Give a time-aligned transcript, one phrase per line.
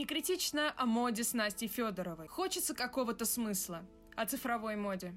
[0.00, 2.26] Не критично о моде с Настей Федоровой.
[2.26, 3.84] Хочется какого-то смысла.
[4.16, 5.12] О цифровой моде.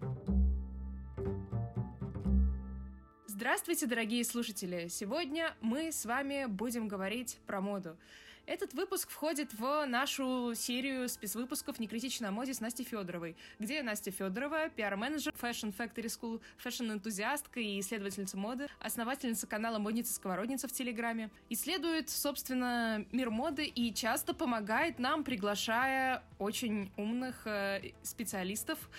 [3.25, 4.89] Здравствуйте, дорогие слушатели!
[4.89, 7.97] Сегодня мы с вами будем говорить про моду.
[8.45, 14.11] Этот выпуск входит в нашу серию спецвыпусков «Некритично о моде» с Настей Федоровой, где Настя
[14.11, 22.09] Федорова, пиар-менеджер Fashion Factory School, фэшн-энтузиастка и исследовательница моды, основательница канала «Модница-сковородница» в Телеграме, исследует,
[22.09, 28.89] собственно, мир моды и часто помогает нам, приглашая очень умных э, специалистов,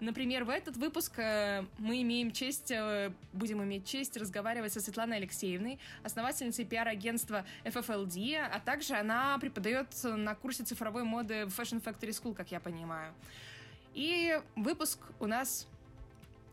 [0.00, 5.18] Например, в этот выпуск э, мы имеем честь, э, будем иметь честь разговаривать со Светланой
[5.18, 12.10] Алексеевной, основательницей пиар-агентства FFLD, а также она преподает на курсе цифровой моды в Fashion Factory
[12.10, 13.14] School, как я понимаю.
[13.94, 15.68] И выпуск у нас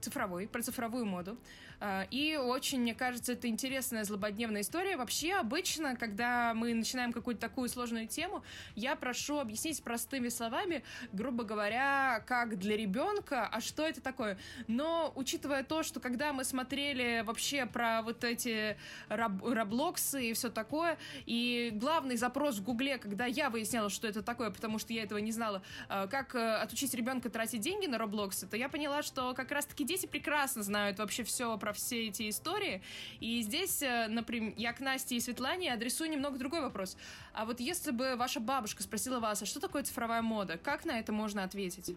[0.02, 1.38] цифровой, про цифровую моду.
[1.81, 4.98] А, и очень, мне кажется, это интересная злободневная история.
[4.98, 8.44] Вообще, обычно, когда мы начинаем какую-то такую сложную тему,
[8.76, 14.38] я прошу объяснить простыми словами, грубо говоря, как для ребенка, а что это такое.
[14.67, 18.77] Но, учитывая то, что когда мы смотрели вообще про вот эти
[19.09, 24.22] раб раблоксы и все такое, и главный запрос в Гугле, когда я выясняла, что это
[24.22, 27.98] такое, потому что я этого не знала, а, как э, отучить ребенка тратить деньги на
[27.98, 32.30] Роблоксы, то я поняла, что как раз-таки дети прекрасно знают вообще все про все эти
[32.30, 32.81] истории.
[33.19, 36.97] И здесь, э, например, я к Насте и Светлане адресую немного другой вопрос.
[37.33, 40.99] А вот если бы ваша бабушка спросила вас, а что такое цифровая мода, как на
[40.99, 41.95] это можно ответить?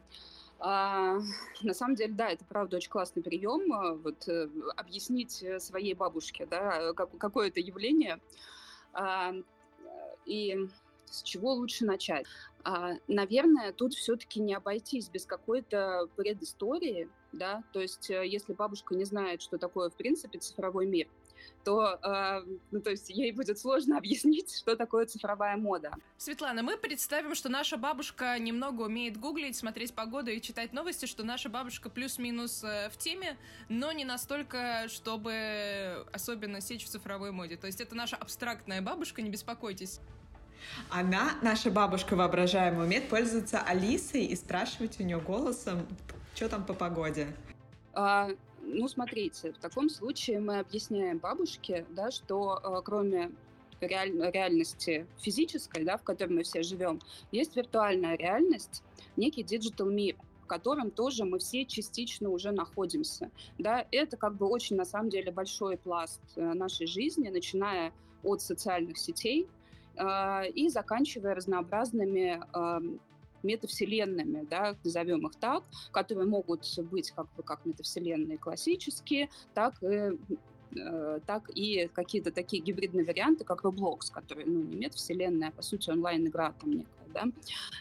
[0.58, 1.19] А,
[1.62, 3.72] на самом деле, да, это правда очень классный прием.
[3.72, 8.20] Э, вот э, объяснить своей бабушке, да, как, какое это явление.
[8.92, 9.34] А,
[10.25, 10.69] и
[11.06, 12.27] с чего лучше начать?
[12.64, 18.94] А, наверное, тут все-таки не обойтись без какой-то предыстории, да, то есть э, если бабушка
[18.94, 21.08] не знает, что такое, в принципе, цифровой мир,
[21.64, 25.92] то, э, ну, то есть ей будет сложно объяснить, что такое цифровая мода.
[26.18, 31.24] Sветлана, мы представим, что наша бабушка немного умеет гуглить, смотреть погоду и читать новости, что
[31.24, 33.36] наша бабушка плюс-минус э, в теме,
[33.68, 37.56] но не настолько, чтобы особенно сечь в цифровой моде.
[37.56, 40.00] То есть это наша абстрактная бабушка, не беспокойтесь.
[40.89, 45.86] Она, наша бабушка воображаемая, умеет пользоваться Алисой и спрашивать у нее голосом,
[46.34, 47.28] что там по погоде.
[47.92, 48.28] А,
[48.61, 53.30] ну, смотрите, в таком случае мы объясняем бабушке, да, что а, кроме
[53.80, 57.00] реаль, реальности физической, да, в которой мы все живем,
[57.30, 58.83] есть виртуальная реальность,
[59.17, 63.30] некий digital мир, в котором тоже мы все частично уже находимся.
[63.58, 67.92] Да, это как бы очень, на самом деле, большой пласт э, нашей жизни, начиная
[68.23, 69.46] от социальных сетей,
[69.96, 72.42] а, и заканчивая разнообразными
[73.44, 80.18] метавселенными, да, назовем их так, которые могут быть как бы как метавселенные классические, так и
[80.77, 85.62] э, так и какие-то такие гибридные варианты, как Roblox, который, ну, не метавселенная, а, по
[85.62, 87.24] сути, онлайн-игра там некая, да.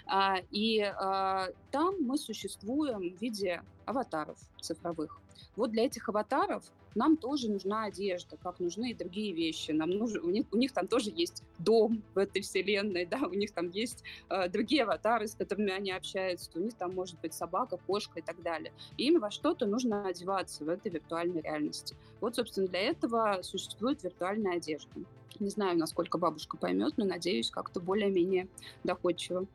[0.05, 5.19] А, и а, там мы существуем в виде аватаров цифровых.
[5.55, 6.63] Вот для этих аватаров
[6.95, 9.71] нам тоже нужна одежда, как нужны и другие вещи.
[9.71, 13.33] Нам нужно, у, них, у них там тоже есть дом в этой вселенной, да, у
[13.33, 17.33] них там есть э, другие аватары, с которыми они общаются, у них там может быть
[17.33, 18.73] собака, кошка и так далее.
[18.97, 21.95] И им во что-то нужно одеваться в этой виртуальной реальности.
[22.21, 24.91] Вот, собственно, для этого существует виртуальная одежда.
[25.39, 28.47] Не знаю, насколько бабушка поймет, но надеюсь, как-то более-менее
[28.83, 29.47] доходчиво.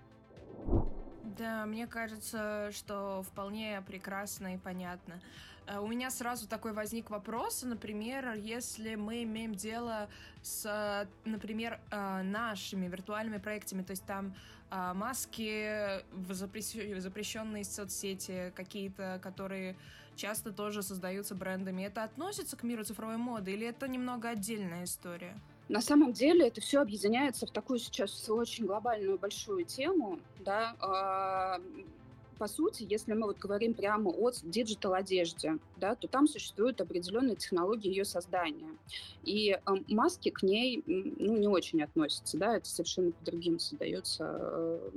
[1.39, 5.21] Да, мне кажется, что вполне прекрасно и понятно.
[5.69, 10.09] Э, у меня сразу такой возник вопрос, например, если мы имеем дело
[10.43, 14.35] с, например, э, нашими виртуальными проектами, то есть там
[14.71, 16.03] э, маски,
[16.99, 19.77] запрещенные соцсети, какие-то, которые
[20.17, 25.39] часто тоже создаются брендами, это относится к миру цифровой моды или это немного отдельная история?
[25.69, 31.61] На самом деле это все объединяется в такую сейчас очень глобальную большую тему, да, а,
[32.39, 37.37] по сути, если мы вот говорим прямо о digital одежде, да, то там существуют определенные
[37.37, 38.71] технологии ее создания.
[39.25, 44.39] И э, маски к ней ну, не очень относятся, да, это совершенно по другим создается,
[44.41, 44.91] э,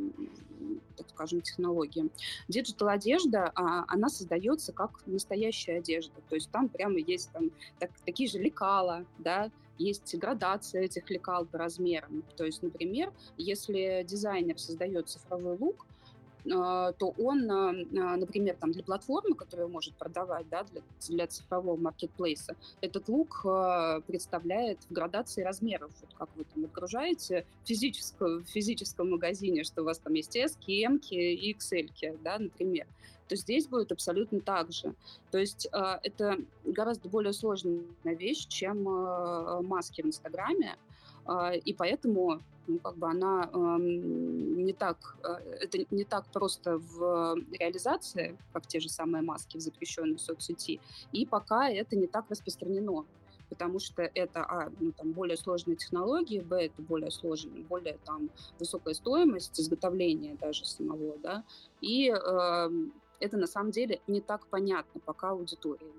[0.97, 2.11] так скажем, технологиям.
[2.47, 7.91] Digital одежда, а, она создается как настоящая одежда, то есть там прямо есть там так,
[8.05, 12.23] такие же лекала, да, есть градация этих лекал по размерам.
[12.37, 15.87] То есть, например, если дизайнер создает цифровой лук,
[16.43, 21.77] то он, а, а, например, там для платформы, которую может продавать, да, для, для цифрового
[21.77, 23.41] маркетплейса, этот лук
[24.07, 25.91] представляет в градации размеров.
[26.01, 30.57] Вот как вы там отгружаете в, в физическом магазине, что у вас там есть S,
[30.67, 32.87] M и XL, да, например
[33.27, 34.93] то здесь будет абсолютно так же.
[35.31, 40.75] То есть э, это гораздо более сложная вещь, чем маски в Инстаграме,
[41.65, 45.27] и поэтому ну, как бы она э, не так, э,
[45.61, 50.79] это не так просто в реализации, как те же самые маски в запрещенной соцсети,
[51.11, 53.05] и пока это не так распространено
[53.49, 58.29] потому что это а, ну, там, более сложные технологии, б, это более сложная, более там,
[58.59, 61.43] высокая стоимость изготовления даже самого, да,
[61.81, 62.69] и э,
[63.19, 65.91] это на самом деле не так понятно пока аудитории.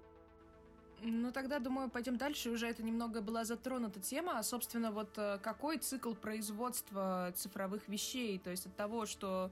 [1.05, 2.51] Ну, тогда, думаю, пойдем дальше.
[2.51, 4.39] Уже это немного была затронута тема.
[4.39, 8.39] А, собственно, вот э, какой цикл производства цифровых вещей?
[8.39, 9.51] То есть от того, что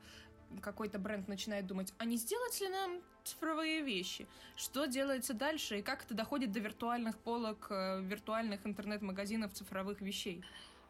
[0.63, 4.29] какой-то бренд начинает думать, а не сделать ли нам цифровые вещи?
[4.55, 10.45] Что делается дальше и как это доходит до виртуальных полок, э, виртуальных интернет-магазинов цифровых вещей?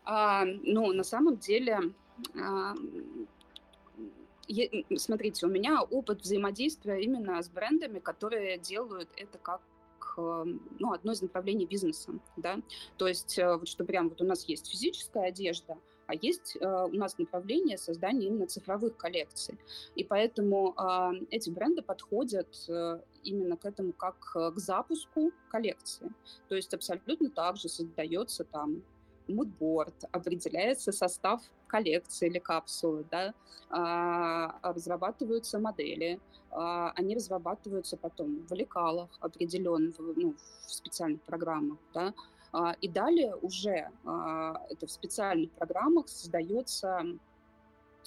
[0.05, 1.81] А, ну, на самом деле,
[2.39, 2.75] а,
[4.97, 9.63] смотрите, у меня опыт взаимодействия именно с брендами, которые делают это как
[10.17, 12.61] ну, одно из направлений бизнеса, да,
[12.97, 15.77] то есть э, вот что прям вот у нас есть физическая одежда,
[16.11, 19.57] а есть э, у нас направление создания именно цифровых коллекций.
[19.95, 26.11] И поэтому э, эти бренды подходят э, именно к этому как к запуску коллекции.
[26.49, 28.83] То есть абсолютно так же создается там
[29.35, 33.35] мудборд, определяется состав коллекции или капсулы, да,
[33.71, 40.35] а, разрабатываются модели, а, они разрабатываются потом в лекалах определенных, ну,
[40.67, 42.13] в специальных программах, да,
[42.53, 47.05] а, и далее уже а, это в специальных программах создается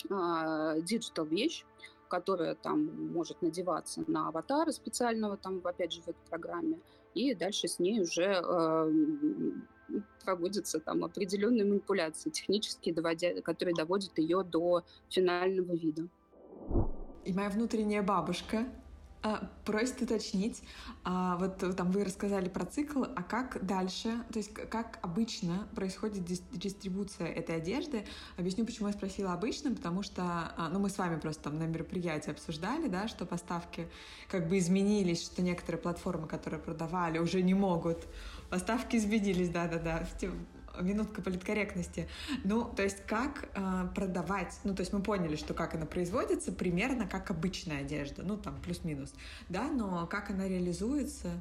[0.09, 1.65] digital вещь,
[2.09, 6.79] которая там может надеваться на аватара специального, там, опять же, в этой программе,
[7.13, 8.91] и дальше с ней уже э,
[10.23, 16.07] проводятся там определенные манипуляции технические, доводя, которые доводят ее до финального вида.
[17.25, 18.65] И моя внутренняя бабушка
[19.25, 20.61] а, просит уточнить,
[21.05, 26.25] а, вот там вы рассказали про цикл, а как дальше, то есть как обычно происходит
[26.25, 28.05] дистрибуция этой одежды?
[28.35, 30.23] Объясню, почему я спросила обычно, потому что,
[30.57, 33.87] а, ну, мы с вами просто там на мероприятии обсуждали, да, что поставки
[34.27, 38.05] как бы изменились, что некоторые платформы, которые продавали, уже не могут.
[38.53, 40.07] Поставки изменились, да-да-да,
[40.79, 42.07] минутка политкорректности.
[42.43, 46.51] Ну, то есть как э, продавать, ну, то есть мы поняли, что как она производится,
[46.51, 49.15] примерно как обычная одежда, ну, там, плюс-минус,
[49.49, 51.31] да, но как она реализуется,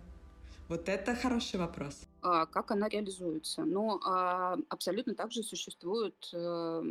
[0.69, 2.01] вот это хороший вопрос.
[2.23, 3.63] А, как она реализуется?
[3.65, 6.83] Ну, а, абсолютно также существуют э,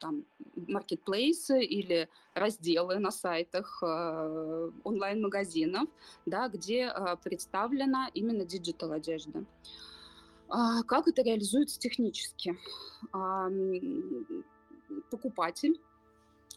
[0.00, 0.24] там
[0.56, 5.88] маркетплейсы или разделы на сайтах э, онлайн-магазинов,
[6.26, 9.44] да, где э, представлена именно digital одежда.
[10.48, 12.58] А, как это реализуется технически?
[15.10, 15.80] Покупатель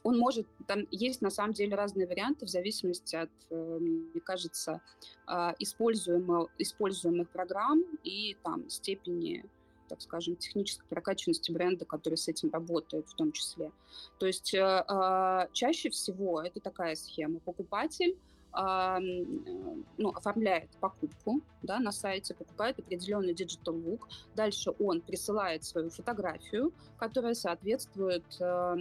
[0.04, 4.82] он может, там есть на самом деле разные варианты в зависимости от, э, мне кажется,
[5.26, 9.46] а, используемых, используемых программ и там степени
[9.94, 13.72] так скажем, технической прокачанности бренда, который с этим работает в том числе.
[14.18, 17.40] То есть э, а, чаще всего это такая схема.
[17.40, 18.18] Покупатель
[18.56, 24.02] ну, оформляет покупку да, на сайте, покупает определенный digital look.
[24.36, 28.76] Дальше он присылает свою фотографию, которая соответствует э,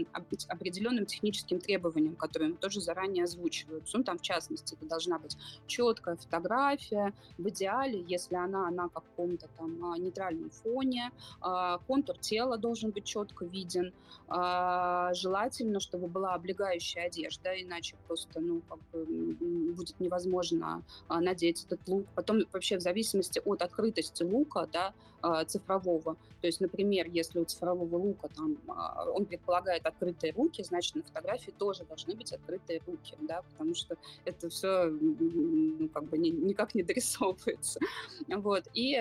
[0.49, 3.99] определенным техническим требованиям, которые ему тоже заранее озвучиваются.
[3.99, 5.37] Ну, там, в частности, это должна быть
[5.67, 11.11] четкая фотография, в идеале, если она на каком-то там а, нейтральном фоне,
[11.45, 13.93] э, контур тела должен быть четко виден,
[14.29, 19.07] э, желательно, чтобы была облегающая одежда, иначе просто, ну, как бы
[19.71, 22.07] будет невозможно а, надеть этот лук.
[22.15, 26.17] Потом вообще в зависимости от открытости лука, да, а, цифрового.
[26.41, 31.03] То есть, например, если у цифрового лука там а, он предполагает открытые руки, значит на
[31.03, 36.31] фотографии тоже должны быть открытые руки, да, потому что это все ну, как бы ни,
[36.31, 37.79] никак не дорисовывается.
[38.29, 38.65] Вот.
[38.75, 39.01] И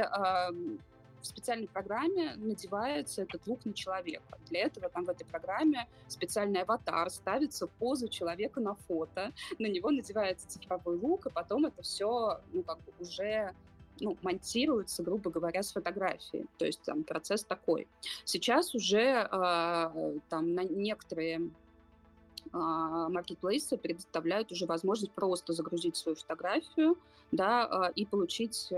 [1.22, 4.38] в специальной программе надевается этот лук на человека.
[4.50, 9.92] Для этого там в этой программе специальный аватар ставится позу человека на фото, на него
[9.92, 13.54] надевается цифровой лук, и потом это все ну, как бы уже
[14.00, 16.48] ну, монтируется, грубо говоря, с фотографией.
[16.58, 17.88] То есть там процесс такой.
[18.26, 21.52] Сейчас уже э, там на некоторые
[22.54, 26.98] маркетплейсы предоставляют уже возможность просто загрузить свою фотографию,
[27.32, 28.74] да, и получить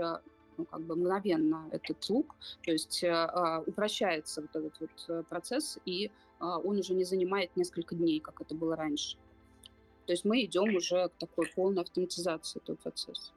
[0.56, 5.22] ну, как бы мгновенно этот лук, то есть э, а, упрощается вот этот вот э,
[5.28, 9.16] процесс, и э, он уже не занимает несколько дней, как это было раньше.
[10.06, 13.32] То есть мы идем уже к такой полной автоматизации этого процесса.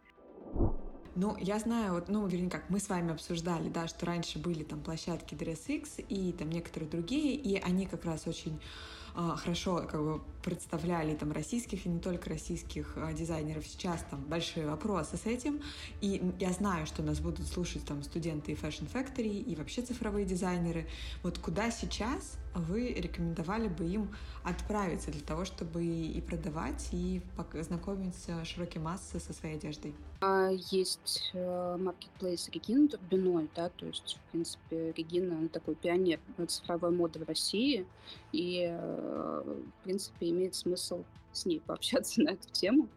[1.15, 4.63] Ну, я знаю, вот, ну, вернее, как мы с вами обсуждали, да, что раньше были
[4.63, 8.61] там площадки DressX и там некоторые другие, и они как раз очень
[9.17, 13.65] хорошо как бы представляли там российских и не только российских а, дизайнеров.
[13.65, 15.59] Сейчас там большие вопросы с этим.
[16.01, 20.25] И я знаю, что нас будут слушать там студенты и Fashion Factory, и вообще цифровые
[20.25, 20.87] дизайнеры.
[21.23, 24.09] Вот куда сейчас вы рекомендовали бы им
[24.43, 27.21] отправиться для того, чтобы и продавать, и
[27.53, 29.93] знакомить широкие массы со своей одеждой?
[30.21, 36.91] А, есть маркетплейс Регины Турбиной, да, то есть, в принципе, Регина она такой пионер цифровой
[36.91, 37.85] моды в России,
[38.31, 39.43] и, э,
[39.79, 42.89] в принципе, имеет смысл с ней пообщаться на эту тему.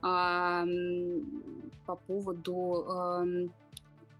[0.00, 3.50] По поводу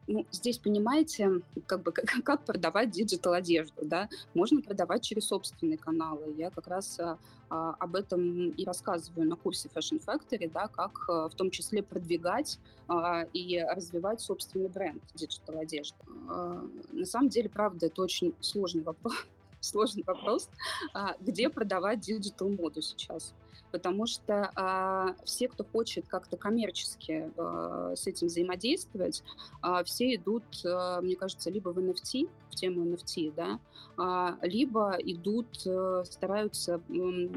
[0.06, 4.08] ну, здесь, понимаете, как бы как, как продавать digital одежду, да?
[4.34, 6.34] Можно продавать через собственные каналы.
[6.36, 7.18] Я как раз а,
[7.48, 11.82] а, об этом и рассказываю на курсе Fashion Factory, да, как а, в том числе
[11.82, 12.58] продвигать
[12.88, 15.96] а, и развивать собственный бренд digital одежды.
[16.28, 19.14] А, на самом деле, правда, это очень сложный вопрос.
[19.60, 20.50] Сложный вопрос,
[20.92, 23.32] а, где продавать digital моду сейчас
[23.74, 29.24] потому что э, все, кто хочет как-то коммерчески э, с этим взаимодействовать,
[29.64, 33.58] э, все идут, э, мне кажется, либо в NFT, в тему NFT, да,
[33.98, 37.28] э, либо идут, э, стараются э,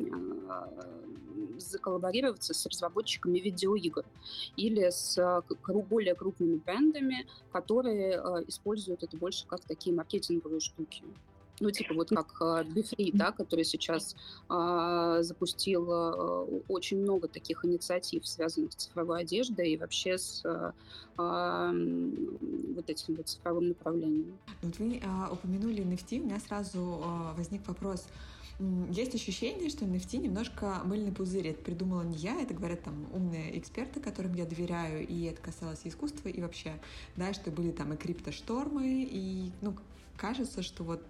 [1.58, 4.06] заколлаборироваться с разработчиками видеоигр
[4.58, 5.42] или с э,
[5.90, 11.04] более крупными брендами, которые э, используют это больше как такие маркетинговые штуки.
[11.60, 14.16] Ну, типа вот как Бифри, да, который сейчас
[14.50, 20.72] э, запустил э, очень много таких инициатив, связанных с цифровой одеждой и вообще с э,
[21.18, 24.38] вот этим вот цифровым направлением.
[24.62, 28.06] Вот вы э, упомянули NFT, у меня сразу э, возник вопрос.
[28.90, 31.50] Есть ощущение, что NFT немножко мыльный пузырь.
[31.50, 35.82] Это придумала не я, это говорят там умные эксперты, которым я доверяю, и это касалось
[35.84, 36.74] и искусства, и вообще,
[37.16, 39.76] да, что были там и криптоштормы, и, ну,
[40.18, 41.04] кажется, что вот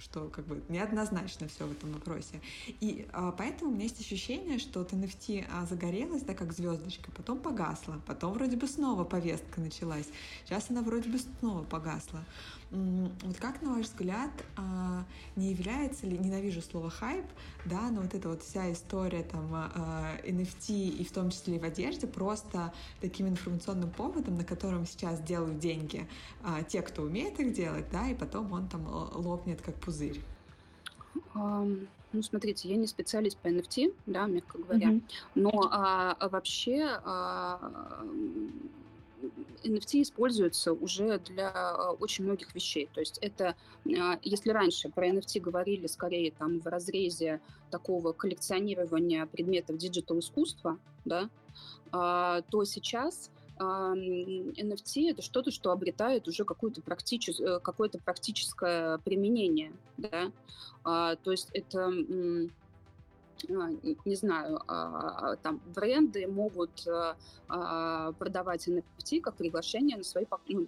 [0.00, 2.40] что как бы неоднозначно все в этом вопросе.
[2.80, 7.10] И а, поэтому у меня есть ощущение, что вот NFT а, загорелась, да, как звездочка,
[7.12, 10.06] потом погасла, потом вроде бы снова повестка началась,
[10.44, 12.24] сейчас она вроде бы снова погасла.
[12.70, 17.24] Вот как, на ваш взгляд, а, не является ли, ненавижу слово хайп,
[17.64, 21.58] да, но вот эта вот вся история там NFT а, и в том числе и
[21.58, 26.08] в одежде просто таким информационным поводом, на котором сейчас делают деньги
[26.44, 30.20] а, те, кто умеет их делать, да, и потом он там лопнет как пузырь?
[32.12, 35.02] Ну, смотрите, я не специалист по NFT, да, мягко говоря, mm-hmm.
[35.36, 38.04] но а, вообще а,
[39.62, 42.88] NFT используется уже для а, очень многих вещей.
[42.92, 43.54] То есть это,
[43.86, 51.30] а, если раньше про NFT говорили скорее там в разрезе такого коллекционирования предметов диджитал-искусства, да,
[51.92, 57.38] а, то сейчас NFT это что-то, что обретает уже какое-то практичес...
[57.40, 60.32] Э, какое практическое применение, да,
[60.82, 61.92] то есть это
[63.48, 66.86] не знаю, а, там бренды могут
[67.48, 70.66] а, продавать NFT как приглашение на свои, ну,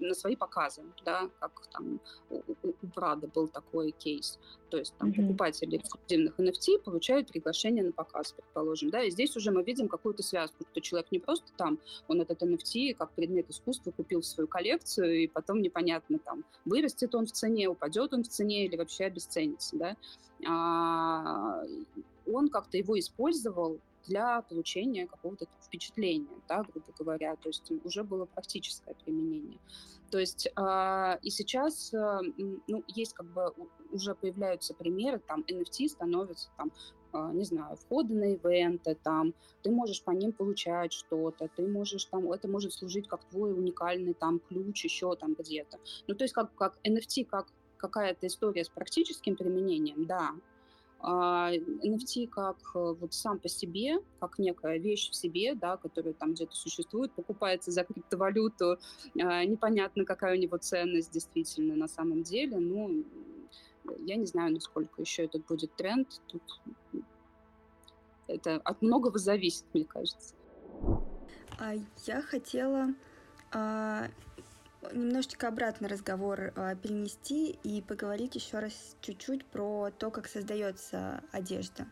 [0.00, 2.00] на свои показы, да, как там
[2.30, 4.38] у Прада был такой кейс.
[4.70, 5.22] То есть там mm-hmm.
[5.22, 10.22] покупатели эксклюзивных NFT получают приглашение на показ, предположим, да, и здесь уже мы видим какую-то
[10.22, 14.46] связку, что человек не просто там, он этот NFT как предмет искусства купил в свою
[14.48, 19.04] коллекцию, и потом непонятно там, вырастет он в цене, упадет он в цене или вообще
[19.04, 19.96] обесценится, да,
[20.46, 21.64] а,
[22.26, 28.24] он как-то его использовал для получения какого-то впечатления, да, грубо говоря, то есть уже было
[28.26, 29.58] практическое применение.
[30.10, 32.20] То есть э, и сейчас, э,
[32.66, 33.52] ну, есть как бы
[33.92, 36.72] уже появляются примеры, там NFT становятся там
[37.32, 42.30] не знаю, входы на ивенты, там, ты можешь по ним получать что-то, ты можешь там,
[42.30, 45.78] это может служить как твой уникальный там ключ еще там где-то.
[46.06, 47.46] Ну, то есть как, как NFT, как
[47.78, 50.34] какая-то история с практическим применением, да, а
[51.00, 56.34] NFT как э, вот сам по себе, как некая вещь в себе, да, которая там
[56.34, 58.78] где-то существует, покупается за криптовалюту,
[59.20, 63.04] а, непонятно, какая у него ценность действительно на самом деле, ну,
[64.00, 66.42] я не знаю, насколько еще этот будет тренд, тут
[68.26, 70.34] это от многого зависит, мне кажется.
[71.58, 71.74] А
[72.06, 72.94] я хотела
[73.52, 74.08] а,
[74.92, 81.86] немножечко обратно разговор э, перенести и поговорить еще раз чуть-чуть про то, как создается одежда.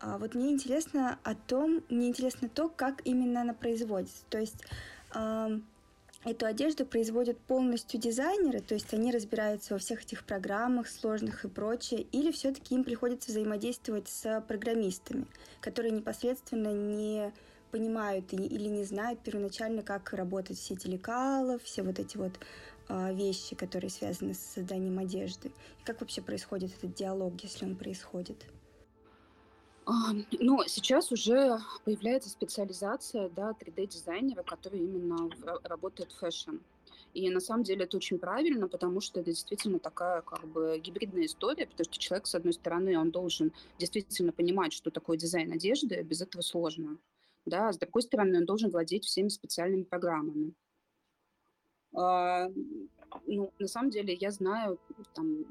[0.00, 4.24] А вот мне интересно о том, мне интересно то, как именно она производится.
[4.28, 4.62] То есть
[6.24, 11.48] эту одежду производят полностью дизайнеры, то есть они разбираются во всех этих программах сложных и
[11.48, 15.26] прочее, или все-таки им приходится взаимодействовать с программистами,
[15.60, 17.32] которые непосредственно не
[17.70, 22.32] понимают или не знают первоначально, как работают все лекалов, все вот эти вот
[22.88, 25.48] э, вещи, которые связаны с созданием одежды.
[25.48, 28.46] И как вообще происходит этот диалог, если он происходит?
[30.40, 35.30] Ну, сейчас уже появляется специализация, да, 3D-дизайнера, который именно
[35.62, 36.56] работает в fashion.
[37.14, 41.26] И на самом деле это очень правильно, потому что это действительно такая как бы гибридная
[41.26, 46.02] история, потому что человек, с одной стороны, он должен действительно понимать, что такое дизайн одежды,
[46.02, 46.98] без этого сложно.
[47.46, 50.52] Да, с другой стороны, он должен владеть всеми специальными программами.
[51.94, 52.48] А,
[53.26, 54.78] ну, на самом деле, я знаю
[55.14, 55.44] там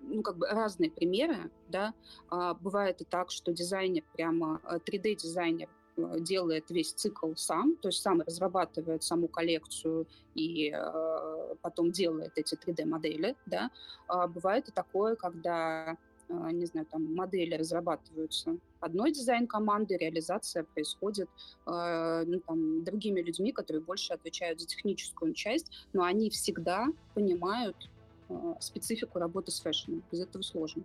[0.00, 1.92] ну, как бы разные примеры, да.
[2.30, 8.02] А, бывает и так, что дизайнер, прямо 3D-дизайнер Э, делает весь цикл сам, то есть
[8.02, 13.70] сам разрабатывает саму коллекцию и э, потом делает эти 3D-модели, да.
[14.06, 15.96] А бывает и такое, когда э,
[16.28, 21.28] не знаю, там модели разрабатываются одной дизайн-командой, реализация происходит
[21.66, 27.76] э, ну, там, другими людьми, которые больше отвечают за техническую часть, но они всегда понимают
[28.28, 30.02] э, специфику работы с фэшном.
[30.10, 30.82] Без этого сложно.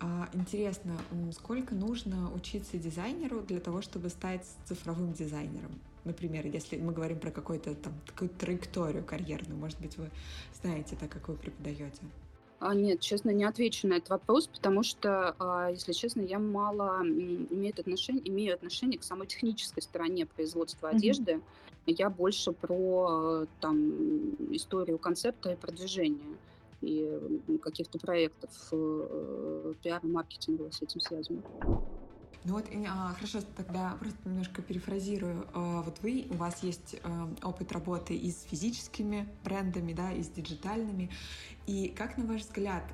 [0.00, 0.98] А, интересно,
[1.32, 5.80] сколько нужно учиться дизайнеру для того, чтобы стать цифровым дизайнером?
[6.04, 10.10] Например, если мы говорим про какую-то там такую траекторию карьерную, может быть, вы
[10.60, 12.02] знаете, так как вы преподаете?
[12.64, 17.02] А, нет, честно, не отвечу на этот вопрос, потому что, а, если честно, я мало
[17.02, 20.96] имею отношение, имею отношение к самой технической стороне производства mm-hmm.
[20.96, 21.40] одежды.
[21.84, 23.90] Я больше про там
[24.54, 26.38] историю концепта и продвижения
[26.80, 31.42] и каких-то проектов э, пиара, маркетинга с этим связано.
[32.46, 35.46] Ну вот, а, хорошо, тогда просто немножко перефразирую.
[35.54, 40.22] А, вот вы, у вас есть а, опыт работы и с физическими брендами, да, и
[40.22, 41.10] с диджитальными.
[41.66, 42.84] И как, на ваш взгляд,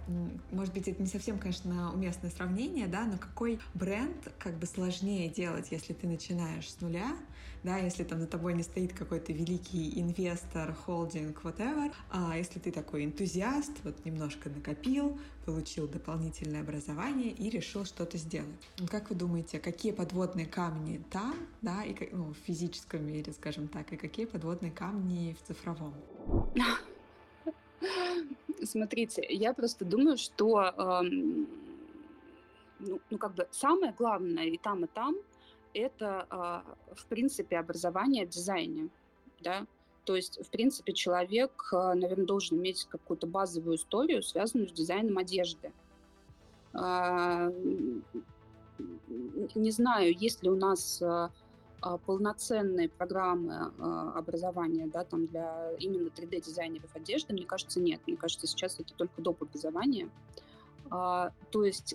[0.50, 5.28] может быть, это не совсем, конечно, уместное сравнение, да, но какой бренд как бы сложнее
[5.28, 7.16] делать, если ты начинаешь с нуля,
[7.62, 12.70] да, если там за тобой не стоит какой-то великий инвестор, холдинг, whatever, а если ты
[12.70, 18.68] такой энтузиаст, вот немножко накопил, получил дополнительное образование и решил что-то сделать.
[18.88, 23.92] Как вы думаете, какие подводные камни там, да, и ну, в физическом мире, скажем так,
[23.92, 25.94] и какие подводные камни в цифровом?
[28.62, 31.02] Смотрите, я просто думаю, что
[32.80, 35.16] ну, ну, как бы самое главное и там, и там
[35.74, 38.88] это, э, в принципе, образование в дизайне,
[39.40, 39.66] да,
[40.04, 45.18] то есть, в принципе, человек, э, наверное, должен иметь какую-то базовую историю, связанную с дизайном
[45.18, 45.72] одежды.
[46.72, 47.52] Э,
[49.54, 51.02] не знаю, есть ли у нас
[51.82, 58.00] а, полноценные программы а, образования да, там для именно 3D-дизайнеров одежды, мне кажется, нет.
[58.06, 59.42] Мне кажется, сейчас это только доп.
[59.42, 60.10] образование.
[60.90, 61.94] А, то есть,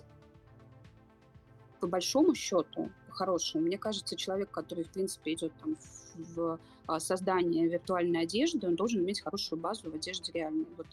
[1.80, 5.76] по большому счету, хорошему, мне кажется, человек, который, в принципе, идет там
[6.16, 6.58] в
[6.98, 10.66] создание виртуальной одежды, он должен иметь хорошую базу в одежде реальной.
[10.76, 10.86] Вот,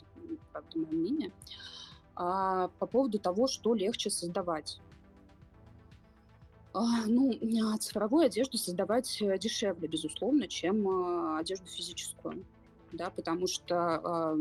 [0.52, 1.32] правда, мое мнение.
[2.16, 4.80] А по поводу того, что легче создавать.
[6.74, 7.38] А, ну,
[7.80, 12.44] цифровую одежду создавать э, дешевле, безусловно, чем а, одежду физическую,
[12.92, 14.36] да, потому что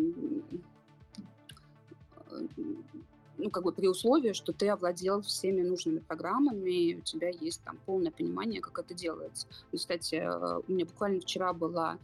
[3.36, 7.62] ну, как бы при условии, что ты овладел всеми нужными программами, и у тебя есть
[7.62, 9.48] там полное понимание, как это делается.
[9.72, 10.22] И, кстати,
[10.66, 11.98] у меня буквально вчера была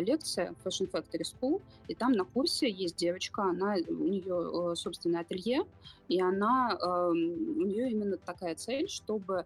[0.00, 4.74] лекция в Fashion Factory School, и там на курсе есть девочка, она, у нее э,
[4.76, 5.64] собственное ателье,
[6.08, 6.76] и она,
[7.10, 9.44] у нее именно такая цель, чтобы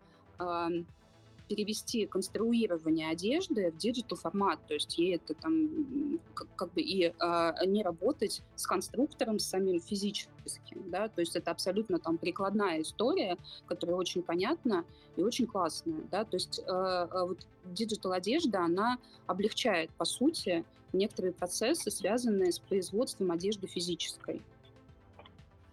[1.50, 7.06] перевести конструирование одежды в digital формат, то есть ей это там как, как бы и
[7.06, 12.82] э, не работать с конструктором с самим физическим, да, то есть это абсолютно там прикладная
[12.82, 13.36] история,
[13.66, 14.84] которая очень понятна
[15.16, 21.32] и очень классная, да, то есть э, вот digital одежда, она облегчает по сути некоторые
[21.32, 24.40] процессы, связанные с производством одежды физической.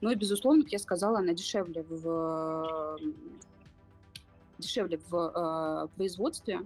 [0.01, 2.97] Ну и, безусловно, как я сказала, она дешевле в
[4.57, 6.61] дешевле в э, производстве.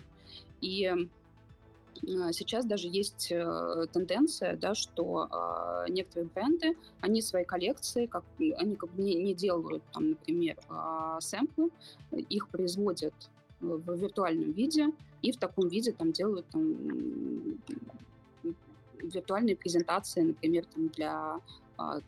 [0.61, 5.29] И э, сейчас даже есть э, тенденция, да, что
[5.89, 10.57] некоторые бренды, они свои коллекции, как, они как бы не, не делают, там, например,
[11.19, 11.69] сэмплы,
[12.11, 13.13] их производят
[13.59, 14.87] в виртуальном виде
[15.21, 17.59] и в таком виде там делают там,
[19.01, 21.39] виртуальные презентации, например, там, для
[21.81, 21.99] а,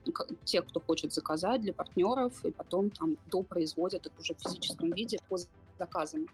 [0.43, 5.19] тех, кто хочет заказать, для партнеров, и потом там допроизводят это уже в физическом виде
[5.29, 5.37] по
[5.83, 6.27] заказами.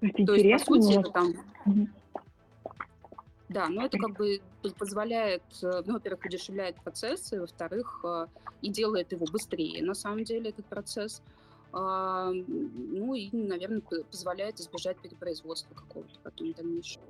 [0.00, 1.34] Это То есть, по сути, там...
[1.66, 1.88] Угу.
[3.48, 4.40] Да, но это как бы
[4.78, 8.26] позволяет, э, ну, во-первых, удешевляет процесс, и, во-вторых, э,
[8.60, 11.22] и делает его быстрее, на самом деле, этот процесс.
[11.72, 17.04] а, ну и, наверное, позволяет избежать перепроизводства какого-то потом дальнейшего.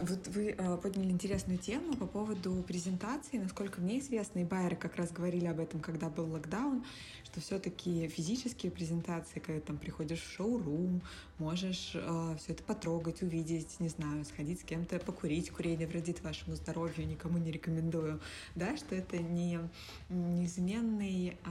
[0.00, 3.38] Вот вы э, подняли интересную тему по поводу презентации.
[3.38, 6.84] Насколько мне известно, и Байеры как раз говорили об этом, когда был локдаун,
[7.24, 11.02] что все-таки физические презентации, когда там приходишь в шоурум,
[11.38, 15.50] можешь э, все это потрогать, увидеть, не знаю, сходить с кем-то покурить.
[15.50, 18.20] Курение вредит вашему здоровью, никому не рекомендую.
[18.54, 19.60] Да, что это не
[20.08, 21.48] неизменный э,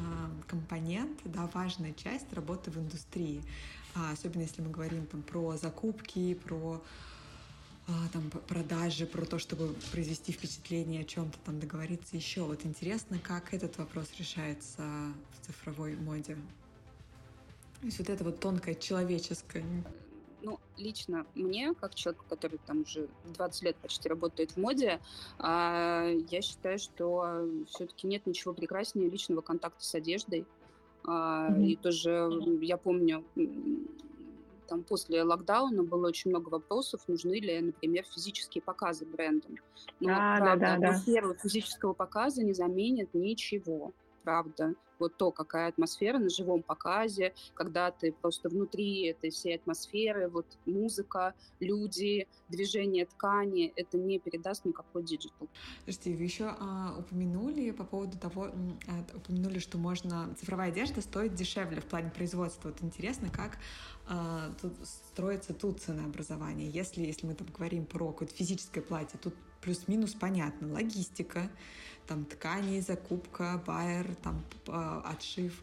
[0.48, 3.44] компонент, да, важная часть работы в индустрии.
[3.94, 6.82] А, особенно если мы говорим там, про закупки, про
[7.92, 12.42] а, там продажи, про то, чтобы произвести впечатление о чем-то, там договориться еще.
[12.42, 14.84] Вот интересно, как этот вопрос решается
[15.32, 16.36] в цифровой моде.
[17.82, 19.66] То есть вот это вот тонкое человеческое.
[20.44, 25.00] Ну, лично мне, как человек, который там уже 20 лет почти работает в моде,
[25.38, 30.46] а, я считаю, что все-таки нет ничего прекраснее личного контакта с одеждой.
[31.04, 31.66] Mm-hmm.
[31.66, 32.30] И тоже
[32.62, 33.24] я помню,
[34.72, 39.58] там после локдауна было очень много вопросов, нужны ли, например, физические показы брендам.
[40.00, 41.34] Но, а, правда, да, да, да.
[41.44, 43.92] физического показа не заменит ничего
[44.24, 44.76] правда.
[45.00, 50.46] Вот то, какая атмосфера на живом показе, когда ты просто внутри этой всей атмосферы, вот
[50.68, 55.50] музыка, люди, движение ткани, это не передаст никакой digital.
[55.86, 58.50] Слушайте, вы еще а, упомянули по поводу того,
[58.88, 62.70] а, упомянули, что можно цифровая одежда стоит дешевле в плане производства.
[62.70, 63.58] Вот интересно, как
[64.08, 66.70] а, тут строится тут ценообразование.
[66.70, 70.74] Если, если мы там говорим про какое-то физическое платье, тут плюс-минус понятно.
[70.74, 71.50] Логистика,
[72.08, 75.54] там ткани, закупка, байер, там а, отшив,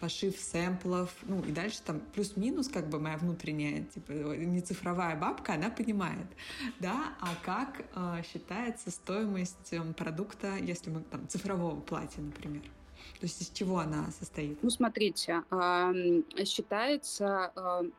[0.00, 5.54] пошив сэмплов, ну и дальше там плюс-минус как бы моя внутренняя, типа не цифровая бабка,
[5.54, 6.26] она понимает,
[6.78, 12.62] да, а как э, считается стоимость э, продукта, если мы там цифрового платья, например?
[13.20, 14.62] То есть из чего она состоит?
[14.62, 15.42] Ну, смотрите,
[16.44, 17.90] считается, э,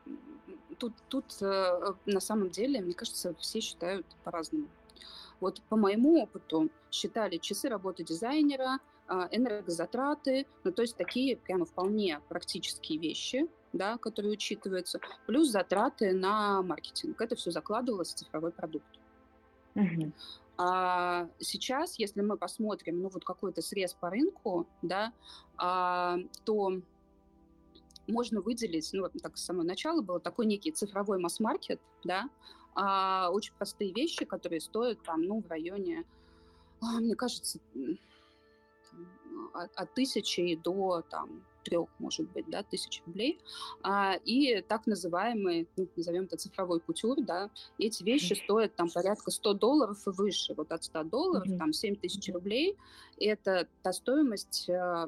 [0.78, 4.68] тут, тут э, на самом деле, мне кажется, все считают по-разному.
[5.40, 11.64] Вот по моему опыту считали часы работы дизайнера, а, энергозатраты, ну, то есть такие прямо
[11.64, 17.20] вполне практические вещи, да, которые учитываются, плюс затраты на маркетинг.
[17.20, 18.86] Это все закладывалось в цифровой продукт.
[19.74, 20.12] Угу.
[20.58, 25.12] А сейчас, если мы посмотрим, ну вот какой-то срез по рынку, да,
[25.56, 26.80] а, то
[28.06, 32.28] можно выделить, ну, так с самого начала было такой некий цифровой масс-маркет, да,
[32.74, 36.04] а, очень простые вещи, которые стоят там, ну, в районе,
[36.80, 37.58] а, мне кажется,
[39.54, 43.38] от, от тысячи до там трех, может быть, да, тысяч рублей,
[43.82, 48.44] а, и так называемый, ну, назовем это цифровой кутюр, да, эти вещи mm-hmm.
[48.44, 51.58] стоят там порядка 100 долларов и выше, вот от 100 долларов, mm-hmm.
[51.58, 52.32] там 7 тысяч mm-hmm.
[52.32, 52.76] рублей,
[53.18, 55.06] это та стоимость, а,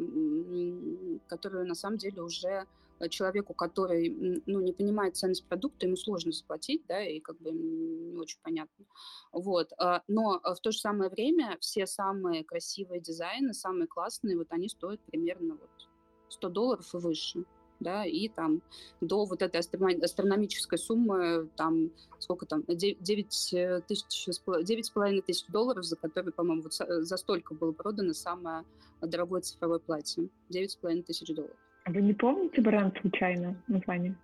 [1.27, 2.67] которую на самом деле уже
[3.09, 8.17] человеку, который ну, не понимает ценность продукта, ему сложно заплатить, да, и как бы не
[8.17, 8.85] очень понятно.
[9.33, 9.73] Вот.
[9.79, 14.69] А, но в то же самое время все самые красивые дизайны, самые классные, вот они
[14.69, 15.89] стоят примерно вот
[16.29, 17.45] 100 долларов и выше
[17.83, 18.63] да, и там
[19.01, 25.97] до вот этой астрономической суммы, там, сколько там, 9 э, тысяч, 9,5 тысяч долларов, за
[25.97, 28.65] которые, по-моему, вот за столько было продано самое
[29.01, 30.29] дорогое цифровое платье.
[30.51, 31.57] 9,5 тысяч долларов.
[31.85, 34.15] А вы не помните бренд случайно название?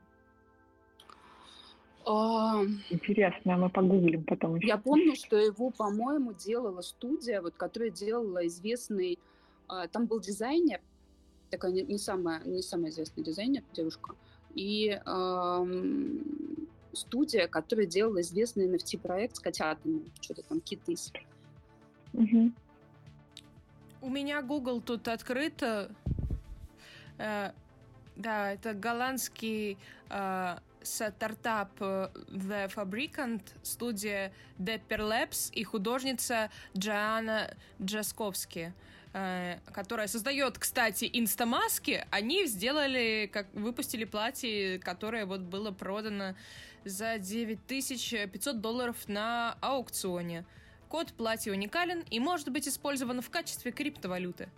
[2.06, 2.62] А...
[2.90, 4.68] Интересно, мы погуглим потом еще.
[4.68, 9.18] Я помню, что его, по-моему, делала студия, вот, которая делала известный...
[9.66, 10.80] А, там был дизайнер,
[11.50, 14.14] такая не, не, самая, не самая известная дизайнер, девушка,
[14.54, 21.12] и эм, студия, которая делала известный NFT-проект с котятами, что-то там, китыс.
[22.14, 22.52] Угу.
[24.00, 25.90] У меня Google тут открыто,
[27.18, 27.52] Э,
[28.16, 29.78] да, это голландский
[30.08, 38.72] э, стартап э, The Fabricant, студия Depper Labs и художница Джоанна Джасковски,
[39.72, 42.06] которая создает, кстати, инстамаски.
[42.10, 46.34] Они сделали, как выпустили платье, которое вот было продано
[46.84, 50.44] за 9500 долларов на аукционе.
[50.88, 54.48] Код платья уникален и может быть использован в качестве криптовалюты.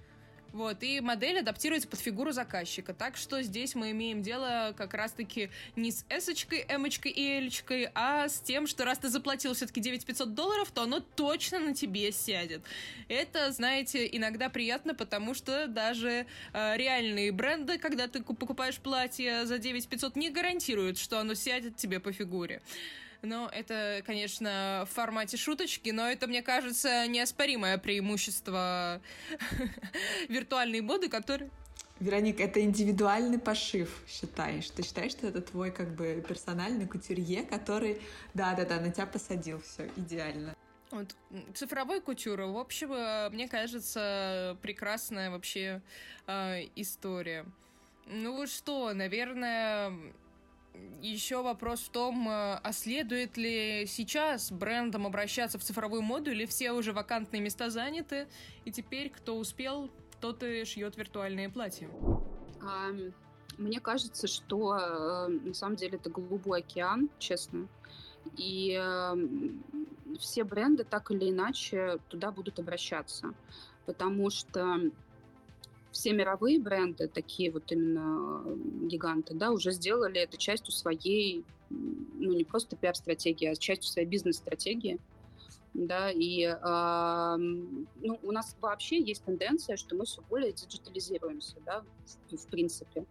[0.52, 2.92] Вот, и модель адаптируется под фигуру заказчика.
[2.92, 8.28] Так что здесь мы имеем дело как раз-таки не с эсочкой, эмочкой и элечкой, а
[8.28, 12.62] с тем, что раз ты заплатил все-таки 9500 долларов, то оно точно на тебе сядет.
[13.08, 19.58] Это, знаете, иногда приятно, потому что даже э, реальные бренды, когда ты покупаешь платье за
[19.58, 22.60] 9500, не гарантируют, что оно сядет тебе по фигуре.
[23.22, 29.00] Но это, конечно, в формате шуточки, но это, мне кажется, неоспоримое преимущество
[30.28, 31.50] виртуальной моды, который...
[32.00, 34.70] Вероника, это индивидуальный пошив, считаешь?
[34.70, 38.00] Ты считаешь, что это твой как бы персональный кутюрье, который,
[38.32, 40.56] да-да-да, на тебя посадил, все идеально.
[40.90, 41.14] Вот,
[41.54, 45.82] цифровой кутюр, в общем, э, мне кажется, прекрасная вообще
[46.26, 47.44] э, история.
[48.06, 49.92] Ну что, наверное,
[51.02, 56.46] еще вопрос в том, э, а следует ли сейчас брендам обращаться в цифровую моду, или
[56.46, 58.28] все уже вакантные места заняты,
[58.64, 61.88] и теперь кто успел, тот и шьет виртуальные платья?
[63.58, 67.68] Мне кажется, что э, на самом деле это голубой океан, честно.
[68.36, 69.16] И э,
[70.18, 73.34] все бренды так или иначе туда будут обращаться.
[73.86, 74.80] Потому что
[75.92, 78.44] все мировые бренды, такие вот именно
[78.86, 84.98] гиганты, да, уже сделали это частью своей, ну не просто пиар-стратегии, а частью своей бизнес-стратегии
[85.74, 91.84] да, и э, ну, у нас вообще есть тенденция, что мы все более диджитализируемся, да,
[92.30, 93.04] в, в принципе.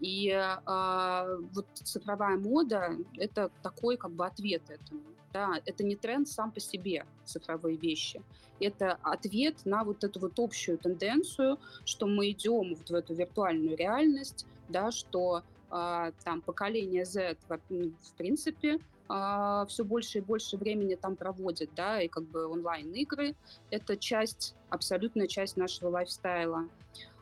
[0.00, 5.02] И э, вот цифровая мода— это такой как бы ответ этому.
[5.32, 8.22] Да, это не тренд сам по себе, цифровые вещи.
[8.60, 13.76] Это ответ на вот эту вот общую тенденцию, что мы идем вот в эту виртуальную
[13.76, 18.78] реальность, да, что э, там поколение Z, в принципе,
[19.14, 23.34] а, все больше и больше времени там проводит, да, и как бы онлайн-игры—
[23.70, 26.68] это часть, абсолютная часть нашего лайфстайла.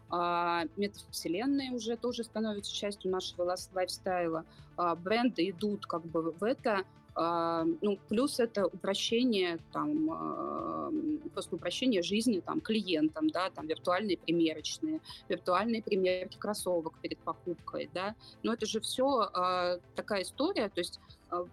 [0.09, 4.44] А, метавселенные уже тоже становятся частью нашего лайфстайла.
[4.77, 6.85] А, бренды идут как бы в это,
[7.16, 10.92] ну, плюс это упрощение, там, а,
[11.35, 18.14] просто упрощение жизни там, клиентам, да, там, виртуальные примерочные, виртуальные примерки кроссовок перед покупкой, да,
[18.42, 21.46] но это же все а, такая история, то есть а,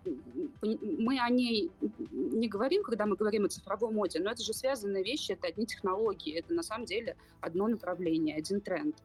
[0.61, 1.71] мы о ней
[2.11, 5.65] не говорим, когда мы говорим о цифровой моде, но это же связанные вещи, это одни
[5.65, 8.95] технологии, это на самом деле одно направление, один тренд.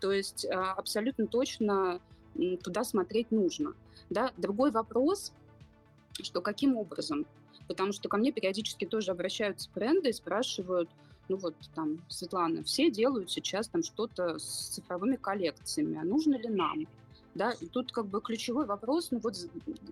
[0.00, 2.00] То есть а, абсолютно точно
[2.62, 3.74] туда смотреть нужно.
[4.08, 4.32] Да?
[4.38, 5.32] Другой вопрос,
[6.20, 7.26] что каким образом?
[7.68, 10.90] Потому что ко мне периодически тоже обращаются бренды и спрашивают,
[11.28, 16.48] ну вот там, Светлана, все делают сейчас там что-то с цифровыми коллекциями, а нужно ли
[16.48, 16.86] нам?
[17.34, 19.36] да, и тут как бы ключевой вопрос, ну вот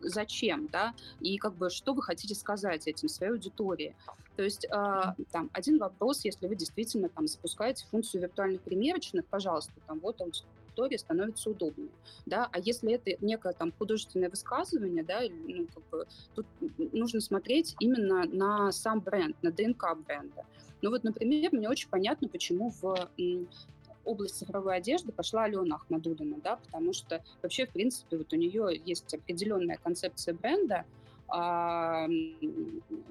[0.02, 3.94] зачем, да, и как бы что вы хотите сказать этим своей аудитории.
[4.36, 5.02] То есть э,
[5.32, 10.48] там один вопрос, если вы действительно там запускаете функцию виртуальных примерочных, пожалуйста, там вот аудитория
[10.96, 11.90] становится удобнее,
[12.26, 16.46] да, а если это некое там художественное высказывание, да, ну, как бы, тут
[16.92, 20.44] нужно смотреть именно на сам бренд, на ДНК бренда.
[20.82, 23.10] Ну вот, например, мне очень понятно, почему в
[24.04, 28.80] область цифровой одежды пошла Алена Ахмадулина, да, потому что вообще, в принципе, вот у нее
[28.84, 30.84] есть определенная концепция бренда,